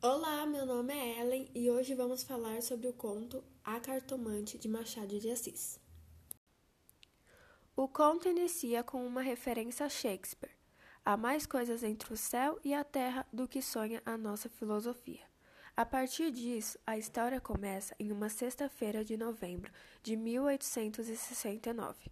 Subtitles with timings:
[0.00, 4.68] Olá, meu nome é Ellen e hoje vamos falar sobre o conto A Cartomante de
[4.68, 5.80] Machado de Assis.
[7.74, 10.54] O conto inicia com uma referência a Shakespeare.
[11.04, 15.24] Há mais coisas entre o céu e a terra do que sonha a nossa filosofia.
[15.76, 22.08] A partir disso, a história começa em uma sexta-feira de novembro de 1869,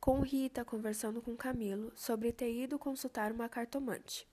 [0.00, 4.26] com Rita conversando com Camilo sobre ter ido consultar uma cartomante.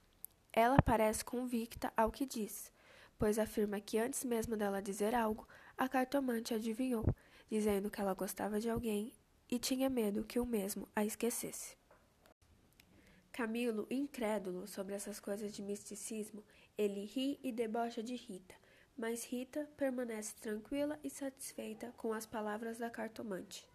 [0.52, 2.74] Ela parece convicta ao que diz,
[3.18, 5.48] pois afirma que antes mesmo dela dizer algo,
[5.78, 7.06] a cartomante adivinhou,
[7.50, 9.14] dizendo que ela gostava de alguém
[9.50, 11.78] e tinha medo que o mesmo a esquecesse.
[13.32, 16.44] Camilo, incrédulo sobre essas coisas de misticismo,
[16.78, 18.56] ele ri e debocha de Rita,
[18.98, 23.68] mas Rita permanece tranquila e satisfeita com as palavras da cartomante.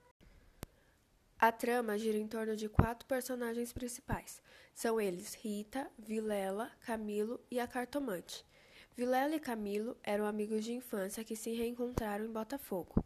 [1.39, 4.43] A trama gira em torno de quatro personagens principais.
[4.75, 8.45] São eles Rita, Vilela, Camilo e a cartomante.
[8.97, 13.03] Vilela e Camilo eram amigos de infância que se reencontraram em Botafogo.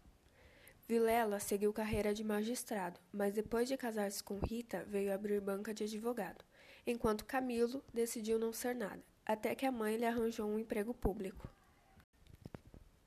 [0.89, 5.85] Vilela seguiu carreira de magistrado, mas depois de casar-se com Rita, veio abrir banca de
[5.85, 6.45] advogado,
[6.87, 11.49] enquanto Camilo decidiu não ser nada, até que a mãe lhe arranjou um emprego público.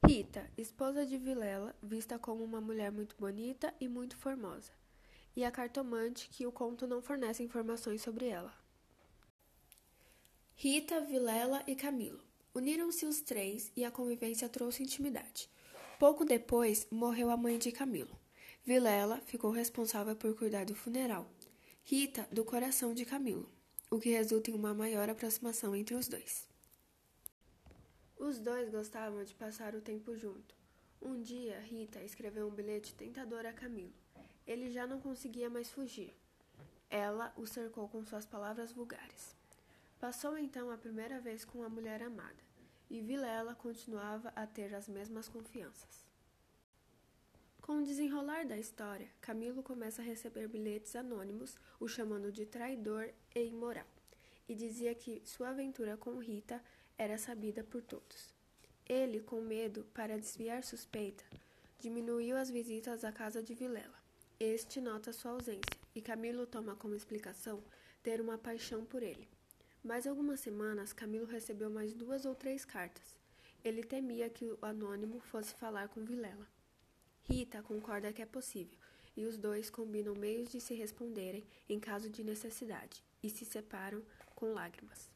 [0.05, 4.72] Rita, esposa de Vilela, vista como uma mulher muito bonita e muito formosa,
[5.36, 8.53] e a cartomante, que o conto não fornece informações sobre ela.
[10.55, 12.27] Rita, Vilela e Camilo.
[12.58, 15.47] Uniram-se os três e a convivência trouxe intimidade.
[16.00, 18.17] Pouco depois, morreu a mãe de Camilo.
[18.66, 21.30] Vilela ficou responsável por cuidar do funeral.
[21.83, 23.47] Rita, do coração de Camilo,
[23.91, 26.47] o que resulta em uma maior aproximação entre os dois.
[28.17, 30.55] Os dois gostavam de passar o tempo junto.
[30.99, 33.94] Um dia, Rita escreveu um bilhete tentador a Camilo.
[34.47, 36.11] Ele já não conseguia mais fugir.
[36.89, 39.36] Ela o cercou com suas palavras vulgares.
[39.99, 42.46] Passou então a primeira vez com a mulher amada,
[42.89, 46.05] e Vilela continuava a ter as mesmas confianças.
[47.61, 53.09] Com o desenrolar da história, Camilo começa a receber bilhetes anônimos, o chamando de traidor
[53.36, 53.86] e imoral,
[54.47, 56.64] e dizia que sua aventura com Rita
[56.97, 58.33] era sabida por todos.
[58.86, 61.26] Ele, com medo para desviar suspeita,
[61.80, 64.02] diminuiu as visitas à casa de Vilela.
[64.39, 67.61] Este nota sua ausência e Camilo toma como explicação
[68.02, 69.27] ter uma paixão por ele.
[69.87, 73.15] Mais algumas semanas, Camilo recebeu mais duas ou três cartas.
[73.64, 76.45] Ele temia que o anônimo fosse falar com Vilela.
[77.23, 78.77] Rita concorda que é possível
[79.15, 84.02] e os dois combinam meios de se responderem em caso de necessidade e se separam
[84.36, 85.09] com lágrimas.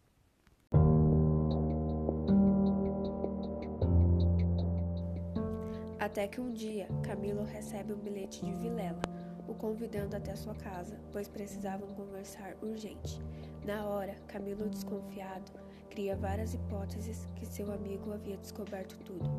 [5.99, 9.01] Até que um dia, Camilo recebe um bilhete de Vilela,
[9.49, 13.19] o convidando até sua casa, pois precisavam conversar urgente.
[13.66, 15.51] Na hora, Camilo, desconfiado,
[15.89, 19.29] cria várias hipóteses que seu amigo havia descoberto tudo.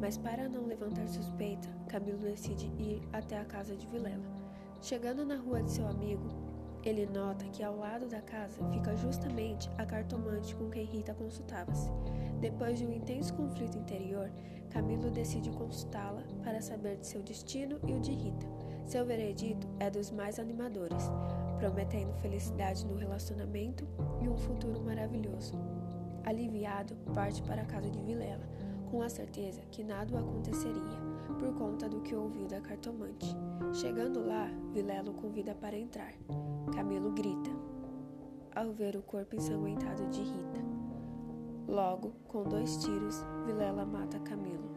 [0.00, 4.24] Mas para não levantar suspeita, Camilo decide ir até a casa de Vilela.
[4.82, 6.28] Chegando na rua de seu amigo,
[6.84, 11.90] ele nota que ao lado da casa fica justamente a cartomante com quem Rita consultava-se.
[12.40, 14.30] Depois de um intenso conflito interior,
[14.70, 18.46] Camilo decide consultá-la para saber de seu destino e o de Rita.
[18.86, 21.10] Seu veredito é dos mais animadores,
[21.58, 23.86] prometendo felicidade no relacionamento
[24.22, 25.54] e um futuro maravilhoso.
[26.24, 28.48] Aliviado, parte para a casa de Vilela,
[28.90, 30.98] com a certeza que nada aconteceria
[31.38, 33.36] por conta do que ouviu da cartomante.
[33.74, 36.12] Chegando lá, Vilela o convida para entrar.
[36.74, 37.50] Camilo grita
[38.54, 40.60] ao ver o corpo ensanguentado de Rita.
[41.68, 44.68] Logo, com dois tiros, Vilela mata Camilo.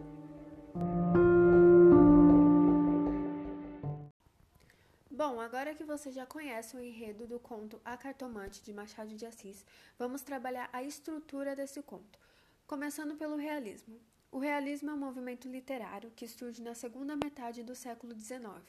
[5.51, 9.65] Agora que você já conhece o enredo do conto A Cartomante de Machado de Assis,
[9.99, 12.17] vamos trabalhar a estrutura desse conto,
[12.65, 13.99] começando pelo realismo.
[14.31, 18.63] O realismo é um movimento literário que surge na segunda metade do século XIX,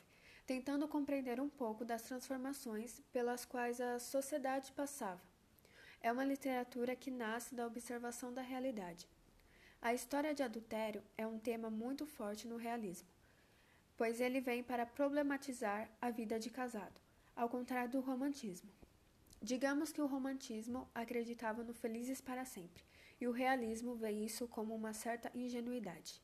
[0.44, 5.20] tentando compreender um pouco das transformações pelas quais a sociedade passava
[6.00, 9.06] é uma literatura que nasce da observação da realidade.
[9.80, 13.06] A história de adultério é um tema muito forte no realismo,
[14.02, 17.00] pois ele vem para problematizar a vida de casado,
[17.36, 18.68] ao contrário do romantismo.
[19.40, 22.82] Digamos que o romantismo acreditava no felizes para sempre,
[23.20, 26.20] e o realismo vê isso como uma certa ingenuidade.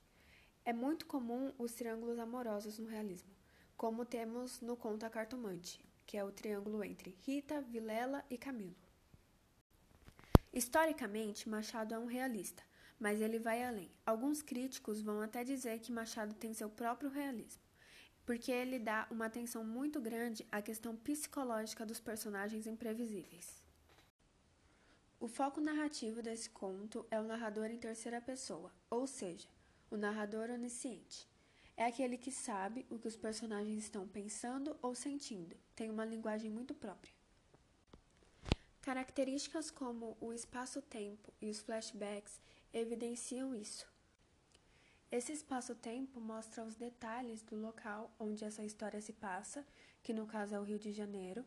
[0.64, 3.30] É muito comum os triângulos amorosos no realismo,
[3.76, 8.74] como temos no conto A Cartomante, que é o triângulo entre Rita, Vilela e Camilo.
[10.52, 12.64] Historicamente, Machado é um realista,
[12.98, 13.88] mas ele vai além.
[14.04, 17.67] Alguns críticos vão até dizer que Machado tem seu próprio realismo,
[18.28, 23.62] porque ele dá uma atenção muito grande à questão psicológica dos personagens imprevisíveis.
[25.18, 29.48] O foco narrativo desse conto é o narrador em terceira pessoa, ou seja,
[29.90, 31.26] o narrador onisciente.
[31.74, 36.50] É aquele que sabe o que os personagens estão pensando ou sentindo, tem uma linguagem
[36.50, 37.14] muito própria.
[38.82, 42.42] Características como o espaço-tempo e os flashbacks
[42.74, 43.88] evidenciam isso.
[45.10, 49.66] Esse espaço-tempo mostra os detalhes do local onde essa história se passa,
[50.02, 51.46] que no caso é o Rio de Janeiro,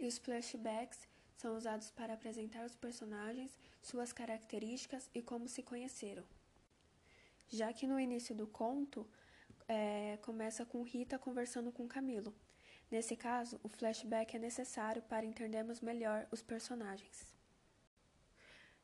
[0.00, 1.06] e os flashbacks
[1.36, 6.24] são usados para apresentar os personagens, suas características e como se conheceram.
[7.48, 9.08] Já que no início do conto
[9.68, 12.34] é, começa com Rita conversando com Camilo.
[12.90, 17.37] Nesse caso, o flashback é necessário para entendermos melhor os personagens.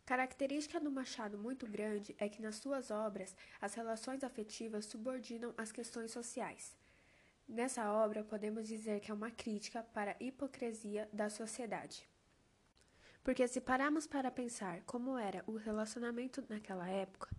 [0.06, 5.72] Característica do Machado muito grande é que nas suas obras as relações afetivas subordinam as
[5.72, 6.76] questões sociais.
[7.48, 12.06] Nessa obra, podemos dizer que é uma crítica para a hipocrisia da sociedade.
[13.22, 17.30] Porque se pararmos para pensar como era o relacionamento naquela época,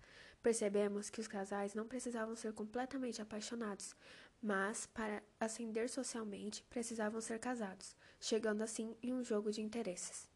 [0.41, 3.95] percebemos que os casais não precisavam ser completamente apaixonados,
[4.41, 10.34] mas para ascender socialmente precisavam ser casados, chegando assim em um jogo de interesses.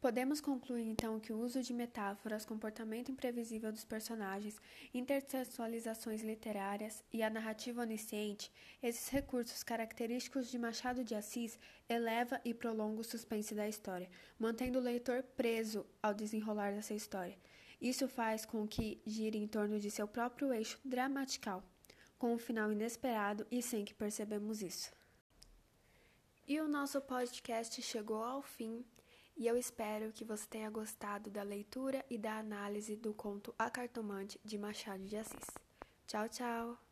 [0.00, 4.56] Podemos concluir então que o uso de metáforas, comportamento imprevisível dos personagens,
[4.94, 11.58] intertextualizações literárias e a narrativa onisciente, esses recursos característicos de Machado de Assis,
[11.88, 14.08] eleva e prolonga o suspense da história,
[14.38, 17.36] mantendo o leitor preso ao desenrolar dessa história.
[17.80, 21.64] Isso faz com que gire em torno de seu próprio eixo dramatical,
[22.16, 24.92] com um final inesperado e sem que percebemos isso.
[26.46, 28.84] E o nosso podcast chegou ao fim.
[29.38, 33.70] E eu espero que você tenha gostado da leitura e da análise do conto A
[33.70, 35.46] Cartomante de Machado de Assis.
[36.08, 36.87] Tchau, tchau!